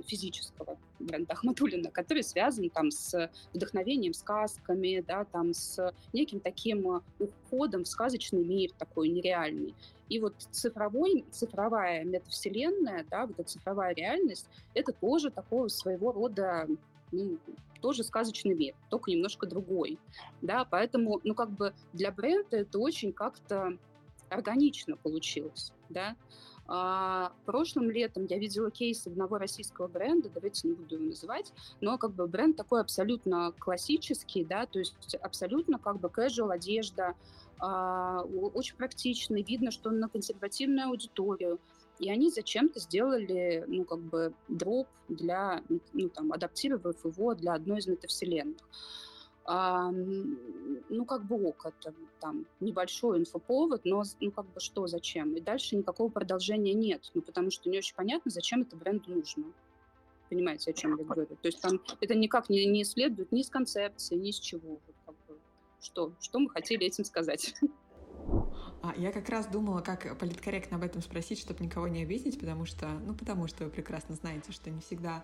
[0.06, 7.84] физического бренда Ахматулина, который связан там с вдохновением сказками, да, там с неким таким уходом
[7.84, 9.74] в сказочный мир такой нереальный.
[10.10, 16.68] И вот цифровой, цифровая метавселенная, да, вот эта цифровая реальность, это тоже такого своего рода
[17.12, 17.38] ну,
[17.82, 20.00] тоже сказочный мир, только немножко другой,
[20.42, 23.78] да, поэтому, ну, как бы для бренда это очень как-то
[24.30, 26.16] органично получилось, да.
[26.72, 31.52] А, прошлым летом я видела кейс одного российского бренда, давайте не буду его называть,
[31.82, 37.16] но как бы бренд такой абсолютно классический, да, то есть абсолютно как бы casual одежда,
[37.58, 41.60] а, очень практичный, видно, что он на консервативную аудиторию,
[41.98, 47.80] и они зачем-то сделали, ну, как бы, дроп для, ну, там, адаптировав его для одной
[47.80, 48.62] из метавселенных.
[49.46, 55.36] А, ну, как бы ок, это там небольшой инфоповод, но, ну, как бы что, зачем?
[55.36, 59.46] И дальше никакого продолжения нет, ну, потому что не очень понятно, зачем это бренду нужно.
[60.30, 61.26] Понимаете, о чем я говорю?
[61.26, 64.70] То есть там это никак не, не следует ни с концепции, ни с чего.
[64.70, 65.40] Вот, как бы,
[65.82, 67.56] что, что мы хотели этим сказать?
[68.82, 72.66] А, я как раз думала, как политкорректно об этом спросить, чтобы никого не обидеть, потому
[72.66, 75.24] что, ну, потому что вы прекрасно знаете, что не всегда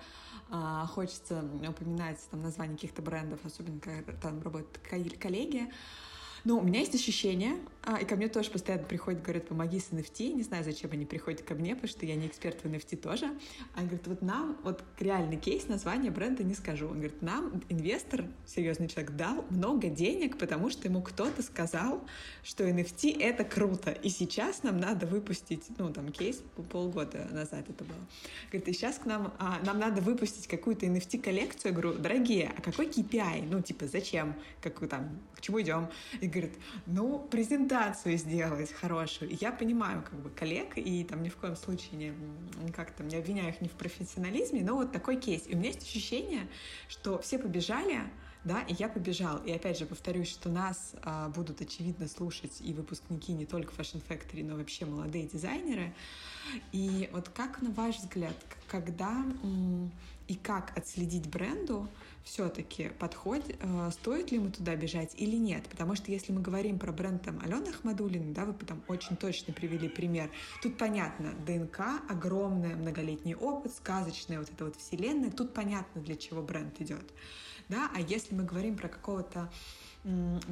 [0.49, 4.77] а, хочется упоминать там название каких-то брендов, особенно когда там работают
[5.19, 5.71] коллеги.
[6.45, 9.89] Но у меня есть ощущение, а, и ко мне тоже постоянно приходят, говорят, помоги с
[9.91, 10.33] NFT.
[10.33, 13.27] Не знаю, зачем они приходят ко мне, потому что я не эксперт в NFT тоже.
[13.75, 16.87] Они говорят, вот нам, вот реальный кейс, название бренда не скажу.
[16.87, 22.03] Он говорит, нам инвестор, серьезный человек, дал много денег, потому что ему кто-то сказал,
[22.43, 23.91] что NFT— это круто.
[23.91, 27.97] И сейчас нам надо выпустить, ну, там, кейс полгода назад это было.
[28.51, 31.71] Говорит, и сейчас к нам, а, нам надо выпустить какую-то NFT-коллекцию.
[31.71, 33.47] Я говорю, дорогие, а какой KPI?
[33.49, 34.35] Ну, типа, зачем?
[34.61, 35.87] Как там, к чему идем?
[36.19, 39.31] И говорит, ну, презентацию сделать хорошую.
[39.31, 43.15] И я понимаю, как бы, коллег, и там ни в коем случае не, как-то не
[43.15, 45.43] обвиняю их ни в профессионализме, но вот такой кейс.
[45.47, 46.47] И у меня есть ощущение,
[46.87, 48.01] что все побежали,
[48.43, 49.37] да, и я побежал.
[49.39, 54.01] И опять же повторюсь, что нас а, будут, очевидно, слушать и выпускники не только Fashion
[54.07, 55.93] Factory, но вообще молодые дизайнеры.
[56.71, 58.35] И вот как, на ваш взгляд,
[58.67, 59.25] когда
[60.27, 61.87] и как отследить бренду,
[62.25, 65.63] все-таки подходит, э, стоит ли ему туда бежать или нет.
[65.69, 69.53] Потому что если мы говорим про бренд там Алены Ахмадулиной, да, вы там очень точно
[69.53, 70.29] привели пример,
[70.61, 76.41] тут понятно, ДНК, огромный многолетний опыт, сказочная вот эта вот вселенная, тут понятно, для чего
[76.41, 77.05] бренд идет.
[77.69, 77.89] Да?
[77.95, 79.49] А если мы говорим про какого-то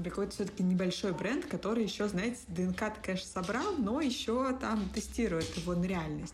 [0.03, 5.75] какой-то все-таки небольшой бренд, который еще, знаете, ДНК конечно, собрал, но еще там тестирует его
[5.75, 6.33] на реальность.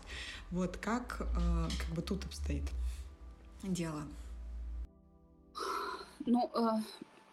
[0.52, 2.63] Вот как, э, как бы тут обстоит
[3.62, 4.04] дело?
[6.29, 6.81] Ну, э,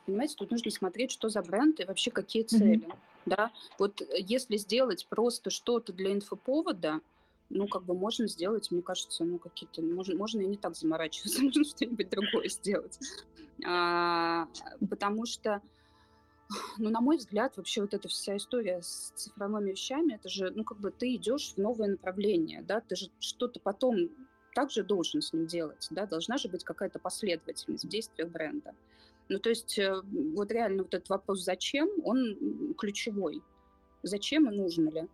[0.06, 2.78] понимаете, тут нужно смотреть, что за бренд и вообще какие цели.
[2.78, 2.96] Mm-hmm.
[3.26, 7.00] Да, вот э, если сделать просто что-то для инфоповода,
[7.50, 11.42] ну, как бы можно сделать, мне кажется, ну, какие-то, можно, можно и не так заморачиваться,
[11.42, 12.98] можно что-нибудь другое сделать.
[13.66, 14.48] А,
[14.88, 15.60] потому что,
[16.78, 20.64] ну, на мой взгляд, вообще вот эта вся история с цифровыми вещами, это же, ну,
[20.64, 24.08] как бы ты идешь в новое направление, да, ты же что-то потом
[24.56, 28.74] также должен с ним делать, да, должна же быть какая-то последовательность в действиях бренда.
[29.28, 30.00] Ну, то есть э,
[30.34, 33.42] вот реально вот этот вопрос «зачем?» он ключевой.
[34.02, 35.08] Зачем и нужно ли?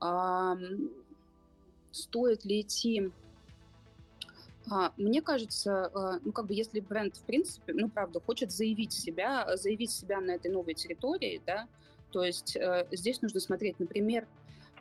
[0.00, 0.58] А,
[1.92, 3.12] стоит ли идти
[4.68, 8.92] а, мне кажется, а, ну, как бы, если бренд, в принципе, ну, правда, хочет заявить
[8.92, 11.68] себя, заявить себя на этой новой территории, да,
[12.10, 14.26] то есть э, здесь нужно смотреть, например,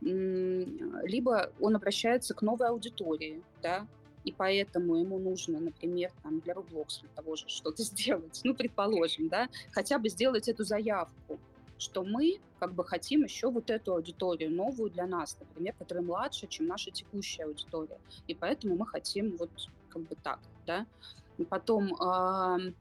[0.02, 3.86] либо он обращается к новой аудитории, да,
[4.24, 9.30] и поэтому ему нужно, например, там, для Roblox для того же что-то сделать, ну, предположим,
[9.30, 11.40] да, хотя бы сделать эту заявку,
[11.78, 16.48] что мы как бы хотим еще вот эту аудиторию новую для нас, например, которая младше,
[16.48, 18.00] чем наша текущая аудитория.
[18.28, 19.50] И поэтому мы хотим вот
[19.90, 20.86] как бы так, да.
[21.50, 22.74] Потом, э,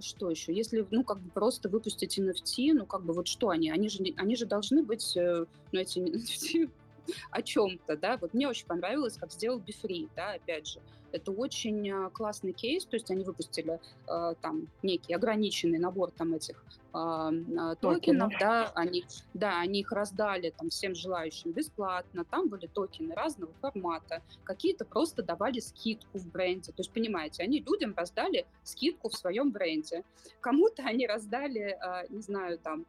[0.00, 0.54] что еще?
[0.54, 3.70] Если, ну, как бы просто выпустить NFT, ну, как бы вот что они?
[3.70, 6.70] Они же, они же должны быть, э, ну, эти NFT
[7.30, 8.16] о чем-то, да.
[8.16, 10.80] Вот мне очень понравилось, как сделал Бифри, да, опять же.
[11.10, 16.34] Это очень а, классный кейс, то есть они выпустили э, там некий ограниченный набор там
[16.34, 22.66] этих э, токенов, да, они, да, они их раздали там всем желающим бесплатно, там были
[22.66, 28.46] токены разного формата, какие-то просто давали скидку в бренде, то есть, понимаете, они людям раздали
[28.62, 30.04] скидку в своем бренде,
[30.40, 32.84] кому-то они раздали, э, не знаю, там,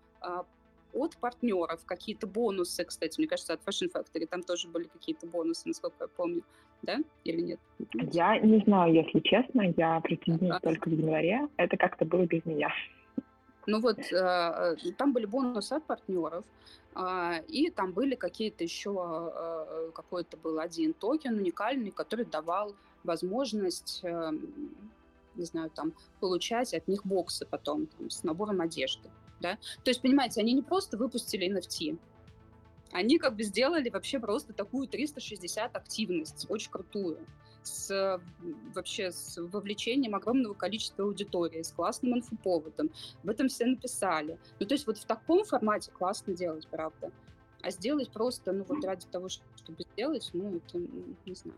[0.93, 5.67] от партнеров, какие-то бонусы, кстати, мне кажется, от Fashion Factory там тоже были какие-то бонусы,
[5.67, 6.41] насколько я помню,
[6.81, 7.59] да, или нет?
[8.11, 10.67] Я не знаю, если честно, я присоединилась а.
[10.67, 12.69] только в январе, это как-то было без меня.
[13.67, 16.43] Ну вот, э, э, там были бонусы от партнеров,
[16.95, 22.73] э, и там были какие-то еще, э, какой-то был один токен уникальный, который давал
[23.03, 24.31] возможность, э,
[25.35, 29.57] не знаю, там, получать от них боксы потом там, с набором одежды да.
[29.83, 31.97] То есть, понимаете, они не просто выпустили NFT,
[32.91, 37.19] они как бы сделали вообще просто такую 360 активность, очень крутую,
[37.61, 38.19] с
[38.73, 42.89] вообще с вовлечением огромного количества аудитории, с классным инфоповодом.
[43.23, 44.39] В этом все написали.
[44.59, 47.11] Ну, то есть вот в таком формате классно делать, правда.
[47.61, 50.79] А сделать просто, ну, вот ради того, чтобы сделать, ну, это,
[51.25, 51.57] не знаю.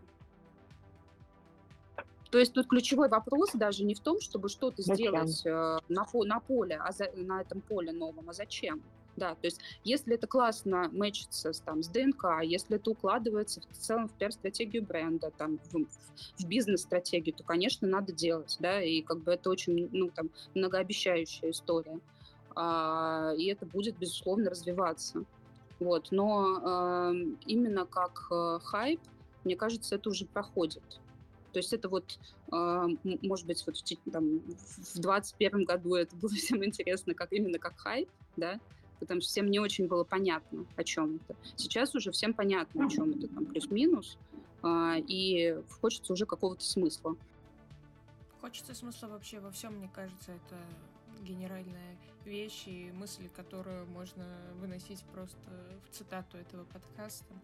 [2.32, 6.40] То есть тут ключевой вопрос даже не в том, чтобы что-то сделать э, на, на
[6.40, 8.82] поле, а за, на этом поле новом, а зачем?
[9.16, 13.76] Да, то есть если это классно мэчится с, там, с ДНК, если это укладывается в
[13.76, 15.84] целом в пиар-стратегию бренда, там, в,
[16.42, 21.50] в бизнес-стратегию, то, конечно, надо делать, да, и как бы это очень, ну, там, многообещающая
[21.50, 22.00] история.
[22.56, 25.24] А, и это будет, безусловно, развиваться.
[25.80, 27.14] Вот, но э,
[27.44, 29.00] именно как э, хайп,
[29.44, 30.82] мне кажется, это уже проходит.
[31.52, 32.18] То есть это вот,
[32.50, 32.86] а,
[33.22, 37.78] может быть, вот в, там, в 21 году это было всем интересно, как именно как
[37.78, 38.58] хайп, да,
[39.00, 41.36] потому что всем не очень было понятно, о чем это.
[41.56, 44.16] Сейчас уже всем понятно, о чем это, там, плюс-минус,
[44.62, 47.16] а, и хочется уже какого-то смысла.
[48.40, 50.56] Хочется смысла вообще во всем, мне кажется, это
[51.22, 54.24] генеральная вещь и мысль, которую можно
[54.60, 55.38] выносить просто
[55.86, 57.34] в цитату этого подкаста.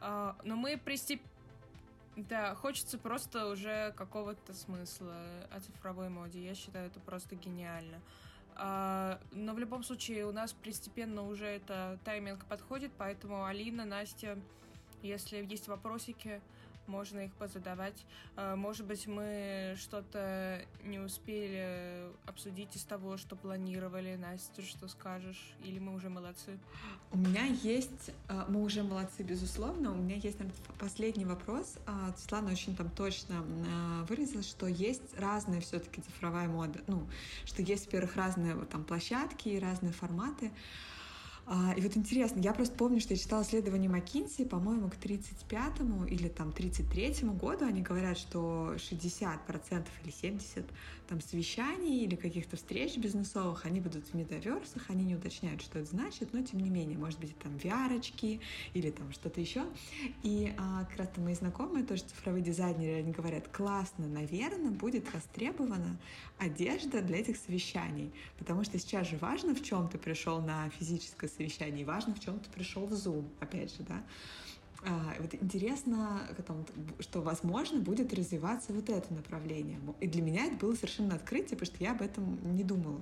[0.00, 1.22] А, но мы пристеп
[2.16, 5.14] да, хочется просто уже какого-то смысла
[5.50, 6.42] о цифровой моде.
[6.42, 8.00] Я считаю, это просто гениально.
[8.54, 14.38] А, но в любом случае у нас постепенно уже это тайминг подходит, поэтому Алина, Настя,
[15.02, 16.40] если есть вопросики,
[16.88, 18.04] можно их позадавать.
[18.36, 24.16] А, может быть, мы что-то не успели обсудить из того, что планировали.
[24.16, 25.54] Настя, что скажешь?
[25.64, 26.58] Или мы уже молодцы?
[27.12, 28.10] У меня есть...
[28.28, 29.92] А, мы уже молодцы, безусловно.
[29.92, 31.76] У меня есть там, последний вопрос.
[31.86, 33.44] А, Светлана очень там точно
[34.08, 36.80] выразилась, что есть разные все таки цифровая мода.
[36.86, 37.06] Ну,
[37.44, 40.52] что есть, во-первых, разные там площадки и разные форматы.
[41.48, 46.04] А, и вот интересно, я просто помню, что я читала исследование Маккинси, по-моему, к 35-му
[46.04, 50.64] или там 33-му году они говорят, что 60% или 70%
[51.08, 55.88] там совещаний или каких-то встреч бизнесовых, они будут в метаверсах, они не уточняют, что это
[55.88, 58.40] значит, но тем не менее, может быть, там vr
[58.74, 59.64] или там что-то еще.
[60.22, 65.96] И а, как раз мои знакомые, тоже цифровые дизайнеры, они говорят, классно, наверное, будет востребована
[66.38, 71.28] одежда для этих совещаний, потому что сейчас же важно, в чем ты пришел на физическое
[71.36, 74.02] совещание, важно, в чем ты пришел в Zoom, опять же, да.
[74.88, 76.22] А, вот интересно,
[77.00, 79.80] что, возможно, будет развиваться вот это направление.
[80.00, 83.00] И для меня это было совершенно открытие, потому что я об этом не думала.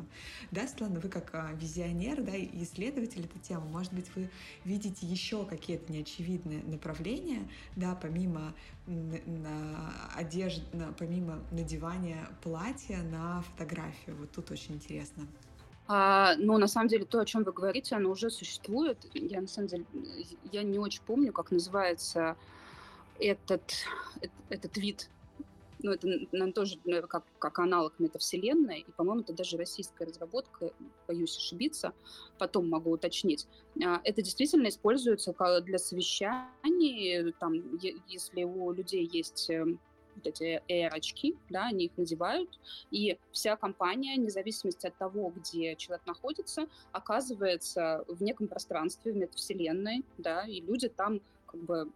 [0.51, 4.31] Да, Светлана, вы как а, визионер, да, и исследователь этой темы, может быть, вы
[4.65, 8.55] видите еще какие-то неочевидные направления, да, помимо
[8.87, 10.63] на одежды,
[10.99, 14.17] помимо надевания платья на фотографию.
[14.17, 15.27] Вот тут очень интересно.
[15.87, 18.99] А, но на самом деле то, о чем вы говорите, оно уже существует.
[19.13, 19.85] Я на самом деле
[20.51, 22.37] я не очень помню, как называется
[23.19, 23.63] этот,
[24.49, 25.11] этот вид.
[25.81, 28.87] Ну, это наверное, тоже наверное, как, как аналог метавселенной.
[28.89, 30.73] И, по-моему, это даже российская разработка,
[31.07, 31.93] боюсь ошибиться,
[32.39, 33.47] потом могу уточнить.
[33.85, 37.53] А, это действительно используется для совещаний, там,
[38.09, 39.79] если у людей есть эм,
[40.15, 42.59] вот эти AR-очки, да, они их надевают,
[42.91, 49.17] и вся компания, вне зависимости от того, где человек находится, оказывается в неком пространстве, в
[49.17, 51.91] метавселенной, да, и люди там как бы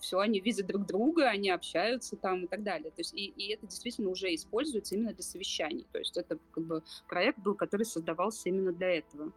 [0.00, 2.90] все, они видят друг друга, они общаются там и так далее.
[2.90, 5.86] То есть, и, и это действительно уже используется именно для совещаний.
[5.92, 9.32] То есть это как бы проект был, который создавался именно для этого.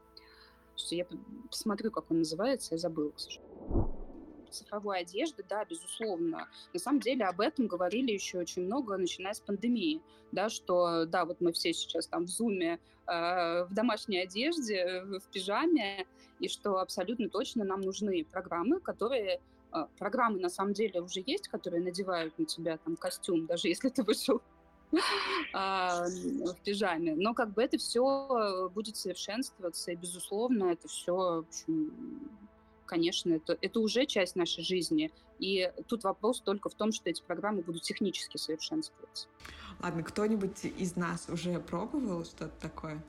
[0.90, 1.06] Я
[1.50, 4.01] посмотрю, как он называется, я забыла, к сожалению
[4.52, 6.48] цифровой одежды, да, безусловно.
[6.74, 11.26] На самом деле об этом говорили еще очень много, начиная с пандемии, да, что, да,
[11.26, 16.06] вот мы все сейчас там в зуме, э, в домашней одежде, в пижаме,
[16.40, 19.40] и что абсолютно точно нам нужны программы, которые
[19.74, 23.90] э, программы на самом деле уже есть, которые надевают на тебя там костюм, даже если
[23.90, 24.42] ты вышел
[25.54, 27.16] а, в пижаме.
[27.16, 31.46] Но как бы это все будет совершенствоваться, и, безусловно, это все
[32.92, 35.12] конечно, это, это уже часть нашей жизни.
[35.40, 39.30] И тут вопрос только в том, что эти программы будут технически совершенствоваться.
[39.80, 43.02] Ладно, кто-нибудь из нас уже пробовал что-то такое?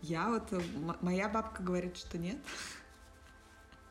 [0.00, 0.50] Я вот...
[0.52, 0.60] Э,
[1.02, 2.38] моя бабка говорит, что нет.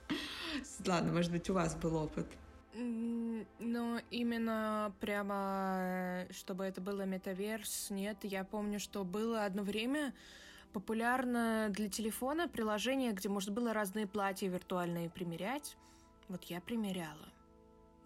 [0.88, 2.26] Ладно, может быть, у вас был опыт.
[2.74, 8.18] Но именно прямо, чтобы это было метаверс, нет.
[8.24, 10.16] Я помню, что было одно время,
[10.74, 15.78] популярно для телефона приложение, где можно было разные платья виртуальные примерять.
[16.30, 17.30] Вот я примеряла.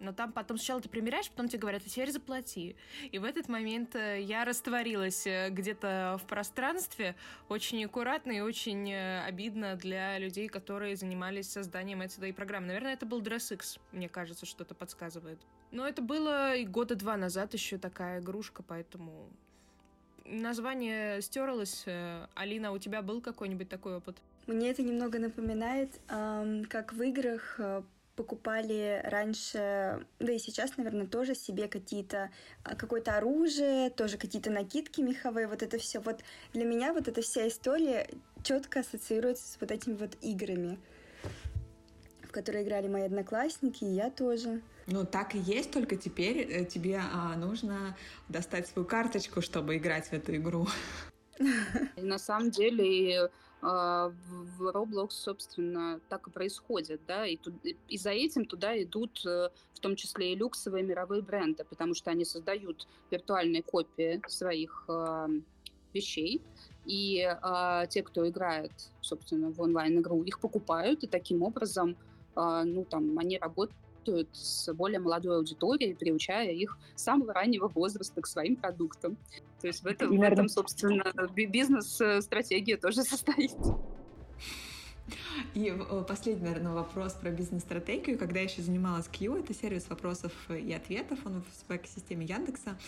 [0.02, 2.74] Но там потом сначала ты примеряешь, потом тебе говорят, а теперь заплати.
[3.12, 7.14] И в этот момент э, я растворилась э, где-то в пространстве,
[7.48, 12.66] очень аккуратно и очень э, обидно для людей, которые занимались созданием этой программы.
[12.66, 15.40] Наверное, это был DressX, мне кажется, что-то подсказывает.
[15.70, 19.30] Но это было и года два назад еще такая игрушка, поэтому
[20.32, 21.84] название стерлось.
[21.86, 24.16] Э, Алина, у тебя был какой-нибудь такой опыт?
[24.46, 27.82] Мне это немного напоминает, как в играх э,
[28.16, 32.30] покупали раньше, да и сейчас, наверное, тоже себе какие-то
[32.64, 36.00] э, какое-то оружие, тоже какие-то накидки меховые, вот это все.
[36.00, 36.20] Вот
[36.52, 38.08] для меня вот эта вся история
[38.42, 40.78] четко ассоциируется с вот этими вот играми,
[42.32, 44.62] в которые играли мои одноклассники, и я тоже.
[44.86, 47.94] Ну, так и есть, только теперь э, тебе а, нужно
[48.30, 50.66] достать свою карточку, чтобы играть в эту игру.
[51.96, 53.28] На самом деле
[53.60, 54.14] а,
[54.56, 59.50] в Roblox, собственно, так и происходит, да, и, тут, и за этим туда идут э,
[59.74, 65.28] в том числе и люксовые мировые бренды, потому что они создают виртуальные копии своих а,
[65.92, 66.40] вещей,
[66.86, 68.72] и а, те, кто играет,
[69.02, 71.96] собственно, в онлайн-игру, их покупают, и таким образом,
[72.34, 78.20] ну, там, они работают работают с более молодой аудиторией, приучая их с самого раннего возраста
[78.20, 79.16] к своим продуктам.
[79.60, 83.52] То есть в этом, в этом собственно, бизнес-стратегия тоже состоит.
[85.54, 88.18] И э, последний, наверное, вопрос про бизнес-стратегию.
[88.18, 92.78] Когда я еще занималась Q, это сервис вопросов и ответов, он в экосистеме Яндекса,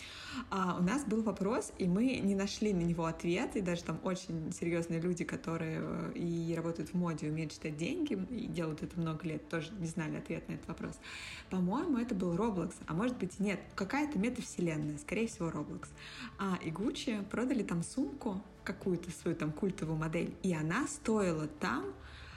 [0.51, 4.01] а у нас был вопрос, и мы не нашли на него ответ, и даже там
[4.03, 8.99] очень серьезные люди, которые э, и работают в моде, умеют читать деньги, и делают это
[8.99, 10.99] много лет, тоже не знали ответ на этот вопрос.
[11.51, 15.89] По-моему, это был Roblox, а может быть нет, какая-то метавселенная, скорее всего, Roblox.
[16.39, 21.95] А, и Gucci продали там сумку, какую-то свою там культовую модель, и она стоила там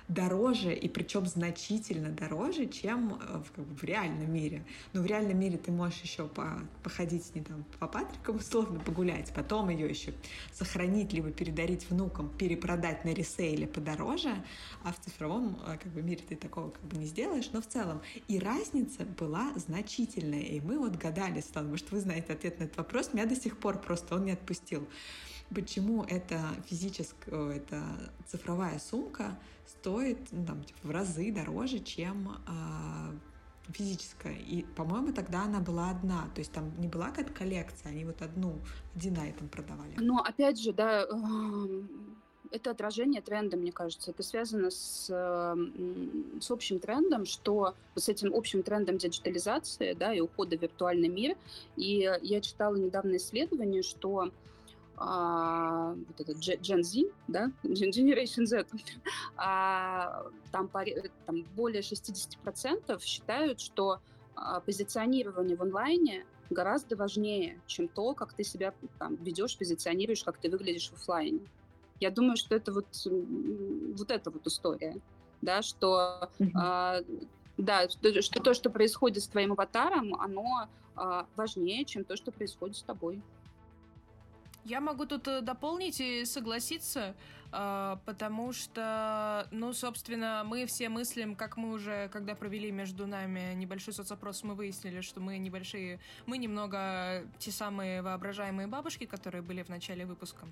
[0.08, 4.64] дороже, и причем значительно дороже, чем э, в, как бы, в реальном мире.
[4.94, 8.80] Но в реальном мире ты можешь еще по, походить с ней там по Патрикам, условно
[8.80, 10.14] погулять, потом ее еще
[10.54, 14.34] сохранить, либо передарить внукам, перепродать на ресейле подороже,
[14.84, 17.68] а в цифровом э, как бы, мире ты такого как бы не сделаешь, но в
[17.68, 18.02] целом.
[18.30, 22.78] И разница была значительная, и мы вот гадали, потому что вы знаете ответ на этот
[22.78, 24.88] вопрос, меня до сих пор просто он не отпустил
[25.54, 27.84] почему эта физическая, эта
[28.28, 34.36] цифровая сумка стоит ну, там, типа, в разы дороже, чем э, физическая.
[34.36, 36.28] И, по-моему, тогда она была одна.
[36.34, 38.60] То есть там не была какая-то коллекция, они вот одну,
[38.95, 39.93] один айтем продавали.
[39.98, 41.89] Но опять же, да, эм,
[42.52, 44.12] это отражение тренда, мне кажется.
[44.12, 50.20] Это связано с, эм, с общим трендом, что с этим общим трендом диджитализации да, и
[50.20, 51.36] ухода в виртуальный мир.
[51.76, 54.32] И я читала недавно исследование, что
[54.98, 58.66] а, вот этот Gen Z, да, Generation Z,
[59.38, 60.70] а, там,
[61.26, 64.00] там более 60% считают, что
[64.36, 70.38] а, позиционирование в онлайне гораздо важнее, чем то, как ты себя там, ведешь, позиционируешь, как
[70.38, 71.41] ты выглядишь в офлайне.
[72.00, 74.98] Я думаю, что это вот, вот эта вот история,
[75.41, 77.28] да, что, mm-hmm.
[77.58, 82.32] да, что, что то, что происходит с твоим аватаром, оно а, важнее, чем то, что
[82.32, 83.22] происходит с тобой.
[84.68, 87.15] Я могу тут э, дополнить и согласиться,
[87.53, 93.53] а, потому что, ну, собственно, мы все мыслим, как мы уже, когда провели между нами
[93.53, 99.63] небольшой соцопрос, мы выяснили, что мы небольшие, мы немного те самые воображаемые бабушки, которые были
[99.63, 100.45] в начале выпуска.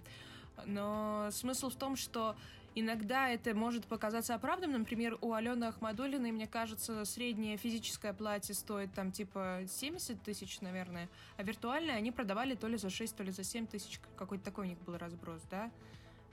[0.65, 2.37] Но смысл в том, что
[2.77, 4.81] Иногда это может показаться оправданным.
[4.81, 11.07] Например, у Алены Ахмадулиной, мне кажется, среднее физическое платье стоит там типа 70 тысяч, наверное,
[11.37, 14.01] а виртуальное они продавали то ли за 6, то ли за 7 тысяч.
[14.17, 15.71] Какой-то такой у них был разброс, да?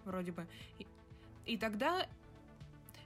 [0.05, 0.49] Вроде бы.
[0.80, 0.86] И,
[1.47, 2.09] и тогда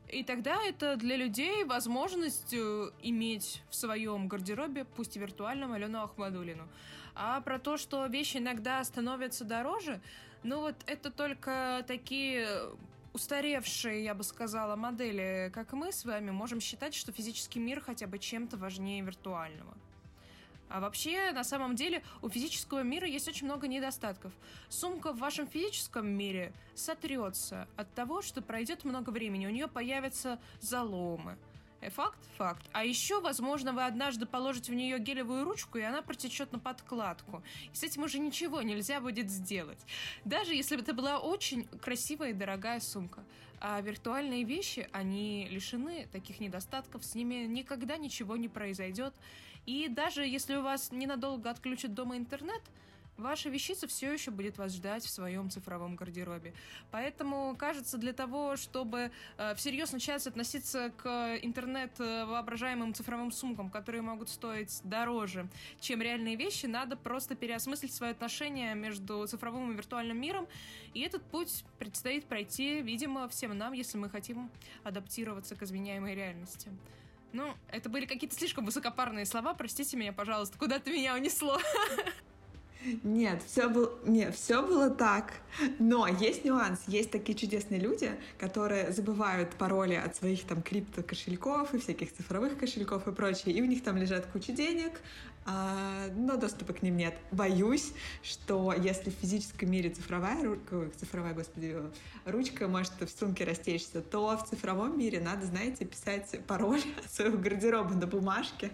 [0.09, 6.03] и тогда это для людей возможность э, иметь в своем гардеробе, пусть и виртуальном, Алену
[6.03, 6.69] Ахмадулину.
[7.15, 10.01] А про то, что вещи иногда становятся дороже,
[10.43, 12.47] ну вот это только такие
[13.17, 18.07] устаревшие, я бы сказала, модели, как мы с вами, можем считать, что физический мир хотя
[18.07, 19.75] бы чем-то важнее виртуального.
[20.69, 24.33] А вообще, на самом деле, у физического мира есть очень много недостатков.
[24.69, 30.39] Сумка в вашем физическом мире сотрется от того, что пройдет много времени, у нее появятся
[30.61, 31.39] заломы,
[31.91, 32.19] факт?
[32.37, 32.67] Факт.
[32.73, 37.43] А еще, возможно, вы однажды положите в нее гелевую ручку, и она протечет на подкладку.
[37.73, 39.79] И с этим уже ничего нельзя будет сделать.
[40.25, 43.25] Даже если бы это была очень красивая и дорогая сумка.
[43.61, 49.15] А виртуальные вещи, они лишены таких недостатков, с ними никогда ничего не произойдет.
[49.65, 52.63] И даже если у вас ненадолго отключат дома интернет,
[53.17, 56.53] Ваша вещица все еще будет вас ждать в своем цифровом гардеробе.
[56.91, 64.29] Поэтому, кажется, для того, чтобы э, всерьез начать относиться к интернет-воображаемым цифровым сумкам, которые могут
[64.29, 65.49] стоить дороже,
[65.81, 70.47] чем реальные вещи, надо просто переосмыслить свое отношение между цифровым и виртуальным миром.
[70.93, 74.51] И этот путь предстоит пройти, видимо, всем нам, если мы хотим
[74.85, 76.71] адаптироваться к изменяемой реальности.
[77.33, 81.59] Ну, это были какие-то слишком высокопарные слова, простите меня, пожалуйста, куда-то меня унесло.
[83.03, 85.35] Нет, все было, нет, все было так.
[85.79, 86.81] Но есть нюанс.
[86.87, 92.59] Есть такие чудесные люди, которые забывают пароли от своих там крипто кошельков и всяких цифровых
[92.59, 93.55] кошельков и прочее.
[93.55, 94.93] И у них там лежат куча денег,
[95.47, 97.17] но доступа к ним нет.
[97.31, 97.93] Боюсь,
[98.23, 101.77] что если в физическом мире цифровая ручка, цифровая, господи,
[102.25, 107.39] ручка может в сумке растечься, то в цифровом мире надо, знаете, писать пароль от своего
[107.39, 108.73] гардероба на бумажке,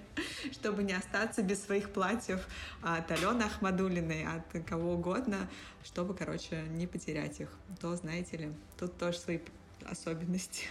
[0.50, 2.46] чтобы не остаться без своих платьев
[2.82, 5.50] от Алены Ахмадулиной, от кого угодно,
[5.84, 7.50] чтобы, короче, не потерять их.
[7.80, 9.38] То, знаете ли, тут тоже свои
[9.84, 10.68] особенности.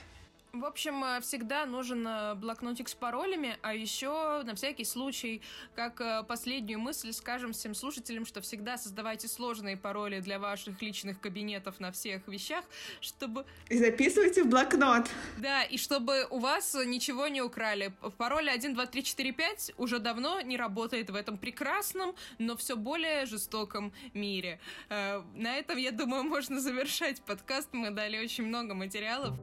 [0.54, 5.42] В общем, э, всегда нужен э, блокнотик с паролями, а еще на всякий случай,
[5.76, 11.22] как э, последнюю мысль, скажем всем слушателям, что всегда создавайте сложные пароли для ваших личных
[11.22, 12.66] кабинетов на всех вещах,
[13.00, 13.46] чтобы...
[13.70, 15.10] И записывайте в блокнот.
[15.38, 17.94] Да, и чтобы у вас ничего не украли.
[18.18, 22.76] Пароль 1, 2, 3, 4, 5 уже давно не работает в этом прекрасном, но все
[22.76, 24.60] более жестоком мире.
[24.90, 27.70] На этом, я думаю, можно завершать подкаст.
[27.72, 29.38] Мы дали очень много материалов.